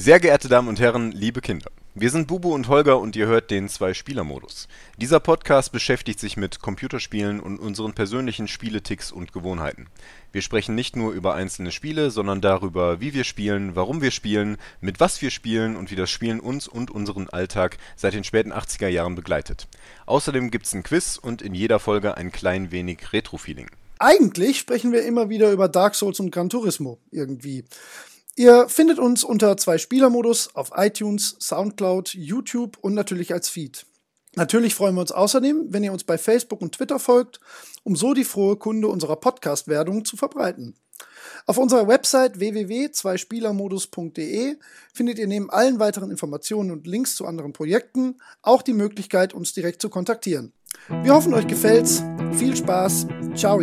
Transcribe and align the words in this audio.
Sehr 0.00 0.20
geehrte 0.20 0.48
Damen 0.48 0.68
und 0.68 0.78
Herren, 0.78 1.10
liebe 1.10 1.40
Kinder. 1.40 1.72
Wir 1.96 2.10
sind 2.10 2.28
Bubu 2.28 2.54
und 2.54 2.68
Holger 2.68 3.00
und 3.00 3.16
ihr 3.16 3.26
hört 3.26 3.50
den 3.50 3.68
Zwei-Spieler-Modus. 3.68 4.68
Dieser 4.96 5.18
Podcast 5.18 5.72
beschäftigt 5.72 6.20
sich 6.20 6.36
mit 6.36 6.60
Computerspielen 6.60 7.40
und 7.40 7.58
unseren 7.58 7.94
persönlichen 7.94 8.46
Spieleticks 8.46 9.10
und 9.10 9.32
Gewohnheiten. 9.32 9.88
Wir 10.30 10.42
sprechen 10.42 10.76
nicht 10.76 10.94
nur 10.94 11.10
über 11.10 11.34
einzelne 11.34 11.72
Spiele, 11.72 12.12
sondern 12.12 12.40
darüber, 12.40 13.00
wie 13.00 13.12
wir 13.12 13.24
spielen, 13.24 13.74
warum 13.74 14.00
wir 14.00 14.12
spielen, 14.12 14.56
mit 14.80 15.00
was 15.00 15.20
wir 15.20 15.32
spielen 15.32 15.74
und 15.74 15.90
wie 15.90 15.96
das 15.96 16.10
Spielen 16.10 16.38
uns 16.38 16.68
und 16.68 16.92
unseren 16.92 17.28
Alltag 17.28 17.76
seit 17.96 18.14
den 18.14 18.22
späten 18.22 18.52
80er 18.52 18.86
Jahren 18.86 19.16
begleitet. 19.16 19.66
Außerdem 20.06 20.52
gibt's 20.52 20.74
ein 20.74 20.84
Quiz 20.84 21.18
und 21.20 21.42
in 21.42 21.54
jeder 21.54 21.80
Folge 21.80 22.16
ein 22.16 22.30
klein 22.30 22.70
wenig 22.70 23.12
Retro-Feeling. 23.12 23.68
Eigentlich 23.98 24.60
sprechen 24.60 24.92
wir 24.92 25.02
immer 25.02 25.28
wieder 25.28 25.50
über 25.50 25.66
Dark 25.66 25.96
Souls 25.96 26.20
und 26.20 26.30
Gran 26.30 26.50
Turismo 26.50 27.00
irgendwie. 27.10 27.64
Ihr 28.38 28.68
findet 28.68 28.98
uns 29.00 29.24
unter 29.24 29.56
zwei 29.56 29.78
Spielermodus 29.78 30.54
auf 30.54 30.70
iTunes, 30.76 31.34
Soundcloud, 31.40 32.14
YouTube 32.14 32.78
und 32.80 32.94
natürlich 32.94 33.32
als 33.32 33.48
Feed. 33.48 33.84
Natürlich 34.36 34.76
freuen 34.76 34.94
wir 34.94 35.00
uns 35.00 35.10
außerdem, 35.10 35.66
wenn 35.70 35.82
ihr 35.82 35.92
uns 35.92 36.04
bei 36.04 36.18
Facebook 36.18 36.62
und 36.62 36.76
Twitter 36.76 37.00
folgt, 37.00 37.40
um 37.82 37.96
so 37.96 38.14
die 38.14 38.22
frohe 38.22 38.54
Kunde 38.54 38.86
unserer 38.86 39.16
Podcast-Werdung 39.16 40.04
zu 40.04 40.16
verbreiten. 40.16 40.76
Auf 41.46 41.58
unserer 41.58 41.88
Website 41.88 42.38
www.zweispielermodus.de 42.38 44.54
findet 44.94 45.18
ihr 45.18 45.26
neben 45.26 45.50
allen 45.50 45.80
weiteren 45.80 46.12
Informationen 46.12 46.70
und 46.70 46.86
Links 46.86 47.16
zu 47.16 47.26
anderen 47.26 47.52
Projekten 47.52 48.18
auch 48.42 48.62
die 48.62 48.72
Möglichkeit, 48.72 49.34
uns 49.34 49.52
direkt 49.52 49.82
zu 49.82 49.90
kontaktieren. 49.90 50.52
Wir 51.02 51.12
hoffen, 51.12 51.34
euch 51.34 51.48
gefällt's. 51.48 52.04
Viel 52.34 52.54
Spaß. 52.54 53.08
Ciao. 53.34 53.60